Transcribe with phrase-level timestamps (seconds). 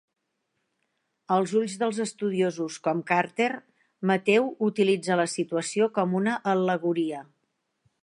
[1.35, 3.51] Als ulls dels estudiosos, com Carter,
[4.13, 7.27] Mateu utilitza la situació com una al·legoria.